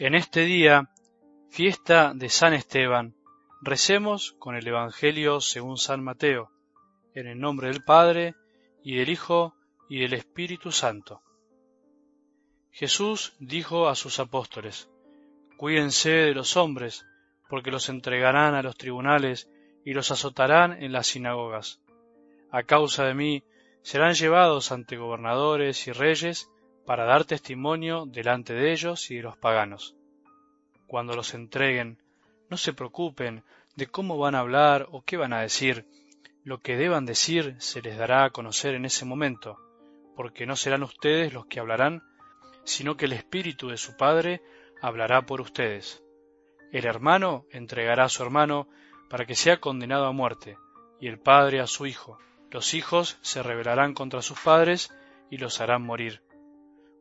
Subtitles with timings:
[0.00, 0.88] En este día,
[1.50, 3.14] fiesta de San Esteban,
[3.60, 6.50] recemos con el Evangelio según San Mateo,
[7.14, 8.34] en el nombre del Padre,
[8.82, 9.54] y del Hijo,
[9.90, 11.20] y del Espíritu Santo.
[12.70, 14.88] Jesús dijo a sus apóstoles,
[15.58, 17.04] Cuídense de los hombres,
[17.50, 19.50] porque los entregarán a los tribunales
[19.84, 21.82] y los azotarán en las sinagogas.
[22.50, 23.44] A causa de mí
[23.82, 26.48] serán llevados ante gobernadores y reyes
[26.86, 29.96] para dar testimonio delante de ellos y de los paganos.
[30.86, 31.98] Cuando los entreguen,
[32.48, 33.44] no se preocupen
[33.76, 35.86] de cómo van a hablar o qué van a decir.
[36.42, 39.58] Lo que deban decir se les dará a conocer en ese momento,
[40.16, 42.02] porque no serán ustedes los que hablarán,
[42.64, 44.42] sino que el Espíritu de su Padre
[44.82, 46.02] hablará por ustedes.
[46.72, 48.68] El hermano entregará a su hermano
[49.08, 50.56] para que sea condenado a muerte,
[51.00, 52.18] y el padre a su hijo.
[52.50, 54.94] Los hijos se rebelarán contra sus padres
[55.30, 56.22] y los harán morir.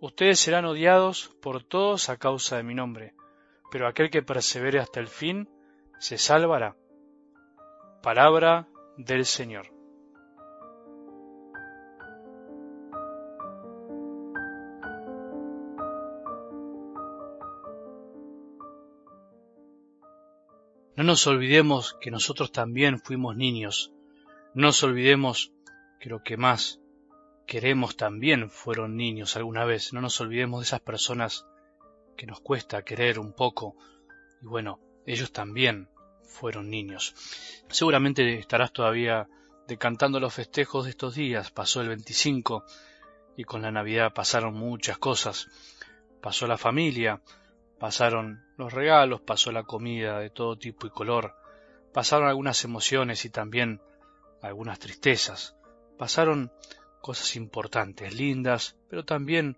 [0.00, 3.14] Ustedes serán odiados por todos a causa de mi nombre,
[3.70, 5.48] pero aquel que persevere hasta el fin
[5.98, 6.76] se salvará.
[8.00, 9.72] Palabra del Señor.
[20.94, 23.92] No nos olvidemos que nosotros también fuimos niños.
[24.54, 25.52] No nos olvidemos
[25.98, 26.80] que lo que más
[27.48, 29.92] queremos también fueron niños alguna vez.
[29.92, 31.44] No nos olvidemos de esas personas
[32.16, 33.74] que nos cuesta querer un poco.
[34.40, 35.88] Y bueno, ellos también
[36.22, 37.16] fueron niños.
[37.68, 39.28] Seguramente estarás todavía
[39.66, 41.50] decantando los festejos de estos días.
[41.50, 42.64] Pasó el 25
[43.36, 45.48] y con la Navidad pasaron muchas cosas.
[46.20, 47.20] Pasó la familia,
[47.78, 51.36] Pasaron los regalos, pasó la comida de todo tipo y color,
[51.92, 53.80] pasaron algunas emociones y también
[54.42, 55.56] algunas tristezas,
[55.96, 56.50] pasaron
[57.00, 59.56] cosas importantes, lindas, pero también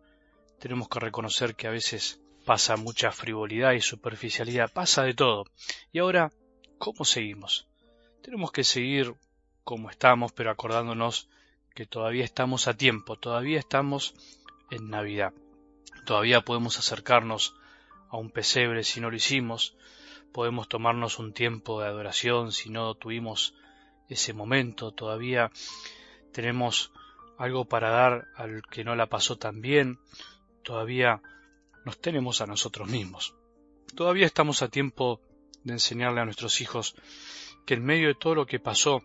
[0.59, 5.45] tenemos que reconocer que a veces pasa mucha frivolidad y superficialidad, pasa de todo.
[5.93, 6.33] Y ahora,
[6.79, 7.67] ¿cómo seguimos?
[8.23, 9.15] Tenemos que seguir
[9.65, 11.29] como estamos, pero acordándonos
[11.75, 14.15] que todavía estamos a tiempo, todavía estamos
[14.71, 15.33] en Navidad,
[16.05, 17.55] todavía podemos acercarnos
[18.09, 19.77] a un pesebre si no lo hicimos,
[20.33, 23.55] podemos tomarnos un tiempo de adoración si no tuvimos
[24.09, 25.51] ese momento, todavía
[26.33, 26.93] tenemos
[27.41, 29.99] algo para dar al que no la pasó tan bien,
[30.63, 31.23] todavía
[31.87, 33.35] nos tenemos a nosotros mismos.
[33.95, 35.23] Todavía estamos a tiempo
[35.65, 36.95] de enseñarle a nuestros hijos
[37.65, 39.03] que en medio de todo lo que pasó,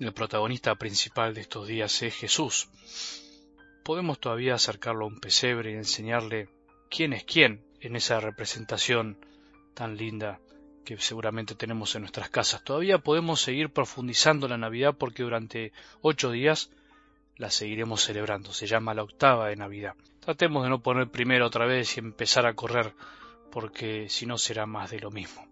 [0.00, 2.70] el protagonista principal de estos días es Jesús.
[3.84, 6.48] Podemos todavía acercarlo a un pesebre y enseñarle
[6.88, 9.18] quién es quién en esa representación
[9.74, 10.40] tan linda
[10.86, 12.64] que seguramente tenemos en nuestras casas.
[12.64, 16.70] Todavía podemos seguir profundizando la Navidad porque durante ocho días
[17.36, 18.52] la seguiremos celebrando.
[18.52, 19.94] Se llama la octava de Navidad.
[20.20, 22.94] Tratemos de no poner primero otra vez y empezar a correr
[23.50, 25.46] porque si no será más de lo mismo.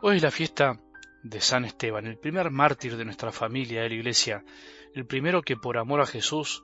[0.00, 0.80] Hoy es la fiesta
[1.22, 4.44] de San Esteban, el primer mártir de nuestra familia de la Iglesia,
[4.94, 6.62] el primero que por amor a Jesús,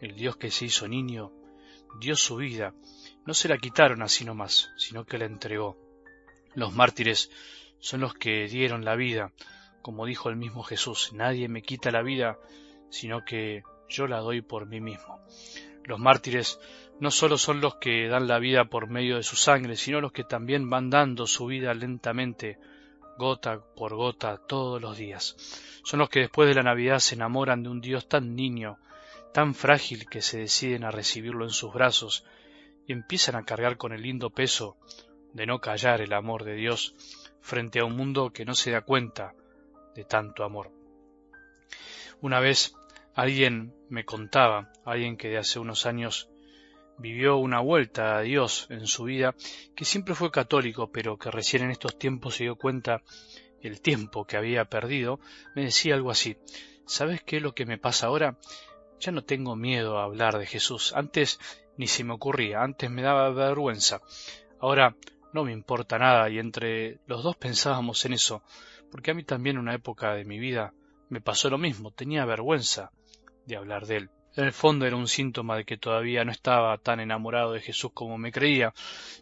[0.00, 1.32] el Dios que se hizo niño,
[1.98, 2.74] dio su vida
[3.26, 5.76] no se la quitaron así nomás, sino que la entregó.
[6.54, 7.30] Los mártires
[7.80, 9.32] son los que dieron la vida,
[9.82, 12.38] como dijo el mismo Jesús, nadie me quita la vida,
[12.88, 15.20] sino que yo la doy por mí mismo.
[15.84, 16.58] Los mártires
[16.98, 20.12] no solo son los que dan la vida por medio de su sangre, sino los
[20.12, 22.58] que también van dando su vida lentamente,
[23.18, 25.36] gota por gota, todos los días.
[25.84, 28.78] Son los que después de la Navidad se enamoran de un Dios tan niño,
[29.32, 32.24] tan frágil que se deciden a recibirlo en sus brazos
[32.86, 34.76] y empiezan a cargar con el lindo peso
[35.32, 36.94] de no callar el amor de Dios
[37.42, 39.34] frente a un mundo que no se da cuenta
[39.94, 40.70] de tanto amor.
[42.20, 42.74] Una vez
[43.16, 46.28] alguien me contaba, alguien que de hace unos años
[46.98, 49.34] vivió una vuelta a Dios en su vida,
[49.74, 53.02] que siempre fue católico, pero que recién en estos tiempos se dio cuenta
[53.62, 55.18] el tiempo que había perdido,
[55.54, 56.36] me decía algo así,
[56.84, 58.36] ¿sabes qué es lo que me pasa ahora?
[59.00, 60.92] Ya no tengo miedo a hablar de Jesús.
[60.94, 61.40] Antes
[61.78, 64.02] ni se me ocurría, antes me daba vergüenza.
[64.60, 64.94] Ahora
[65.32, 68.42] no me importa nada y entre los dos pensábamos en eso,
[68.90, 70.74] porque a mí también en una época de mi vida
[71.08, 72.92] me pasó lo mismo, tenía vergüenza
[73.46, 74.10] de hablar de él.
[74.36, 77.92] En el fondo era un síntoma de que todavía no estaba tan enamorado de Jesús
[77.94, 78.74] como me creía.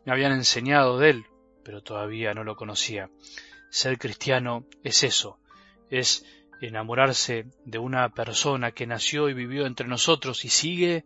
[0.05, 1.27] Me habían enseñado de él,
[1.63, 3.11] pero todavía no lo conocía.
[3.71, 5.39] Ser cristiano es eso,
[5.91, 6.25] es
[6.61, 11.05] enamorarse de una persona que nació y vivió entre nosotros y sigue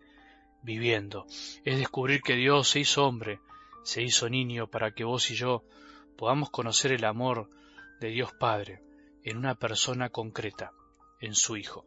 [0.63, 1.27] viviendo.
[1.65, 3.41] Es descubrir que Dios se hizo hombre,
[3.83, 5.65] se hizo niño para que vos y yo
[6.17, 7.51] podamos conocer el amor
[8.01, 8.83] de Dios Padre
[9.23, 10.73] en una persona concreta,
[11.21, 11.85] en su Hijo.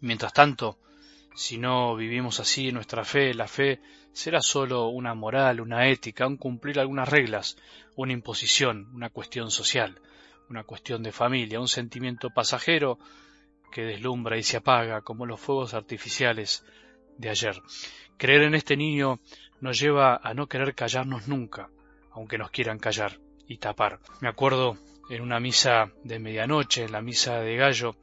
[0.00, 0.78] Mientras tanto,
[1.34, 3.80] Si no vivimos así nuestra fe, la fe
[4.12, 7.56] será sólo una moral, una ética, un cumplir algunas reglas,
[7.94, 10.00] una imposición, una cuestión social,
[10.50, 12.98] una cuestión de familia, un sentimiento pasajero
[13.70, 16.64] que deslumbra y se apaga como los fuegos artificiales
[17.18, 17.62] de ayer.
[18.16, 19.20] Creer en este niño
[19.60, 21.70] nos lleva a no querer callarnos nunca,
[22.10, 24.00] aunque nos quieran callar y tapar.
[24.20, 24.76] Me acuerdo
[25.08, 27.94] en una misa de medianoche, en la misa de Gallo,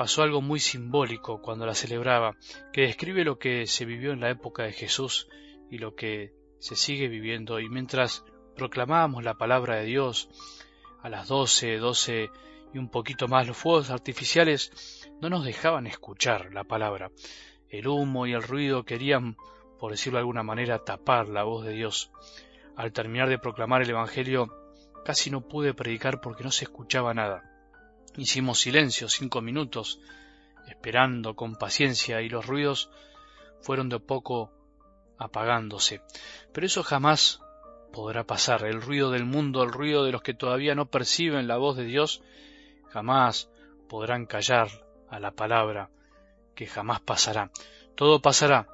[0.00, 2.34] pasó algo muy simbólico cuando la celebraba,
[2.72, 5.28] que describe lo que se vivió en la época de Jesús
[5.70, 7.60] y lo que se sigue viviendo.
[7.60, 8.24] Y mientras
[8.56, 10.30] proclamábamos la palabra de Dios
[11.02, 12.30] a las doce, doce
[12.72, 17.10] y un poquito más, los fuegos artificiales no nos dejaban escuchar la palabra.
[17.68, 19.36] El humo y el ruido querían,
[19.78, 22.10] por decirlo de alguna manera, tapar la voz de Dios.
[22.74, 24.48] Al terminar de proclamar el Evangelio,
[25.04, 27.49] Casi no pude predicar porque no se escuchaba nada.
[28.16, 30.00] Hicimos silencio cinco minutos,
[30.68, 32.90] esperando con paciencia, y los ruidos
[33.60, 34.52] fueron de poco
[35.16, 36.02] apagándose.
[36.52, 37.40] Pero eso jamás
[37.92, 38.64] podrá pasar.
[38.64, 41.84] El ruido del mundo, el ruido de los que todavía no perciben la voz de
[41.84, 42.22] Dios,
[42.88, 43.48] jamás
[43.88, 44.68] podrán callar
[45.08, 45.90] a la palabra
[46.54, 47.50] que jamás pasará.
[47.94, 48.66] Todo pasará,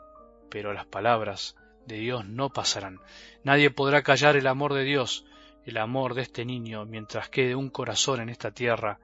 [0.49, 1.57] pero las palabras
[1.87, 3.01] de Dios no pasarán.
[3.45, 5.27] Nadie podrá callar el amor de Dios,
[5.65, 8.99] el amor de este niño mientras quede un corazón en esta tierra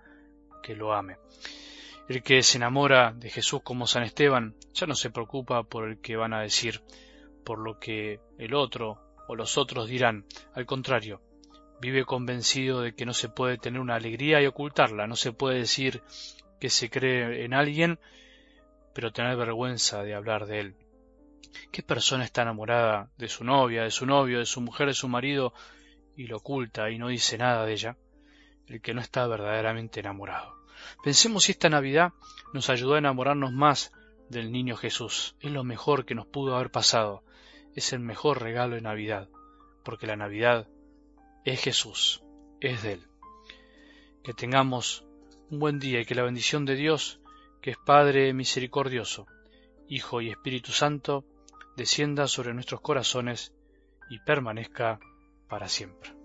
[0.62, 1.16] que lo ame.
[2.08, 6.00] El que se enamora de Jesús como San Esteban ya no se preocupa por el
[6.00, 6.82] que van a decir,
[7.44, 8.98] por lo que el otro
[9.28, 10.24] o los otros dirán.
[10.54, 11.20] Al contrario,
[11.80, 15.58] vive convencido de que no se puede tener una alegría y ocultarla, no se puede
[15.58, 16.02] decir
[16.60, 17.98] que se cree en alguien,
[18.94, 20.74] pero tener vergüenza de hablar de él.
[21.70, 25.08] ¿Qué persona está enamorada de su novia, de su novio, de su mujer, de su
[25.08, 25.52] marido,
[26.16, 27.96] y lo oculta y no dice nada de ella,
[28.72, 30.54] el que no está verdaderamente enamorado.
[31.04, 32.12] Pensemos si esta Navidad
[32.52, 33.92] nos ayudó a enamorarnos más
[34.28, 35.36] del niño Jesús.
[35.40, 37.22] Es lo mejor que nos pudo haber pasado.
[37.74, 39.28] Es el mejor regalo de Navidad,
[39.84, 40.68] porque la Navidad
[41.44, 42.22] es Jesús,
[42.60, 43.06] es de Él.
[44.22, 45.04] Que tengamos
[45.50, 47.20] un buen día y que la bendición de Dios,
[47.60, 49.26] que es Padre misericordioso,
[49.88, 51.24] Hijo y Espíritu Santo,
[51.76, 53.52] descienda sobre nuestros corazones
[54.10, 55.00] y permanezca
[55.48, 56.21] para siempre.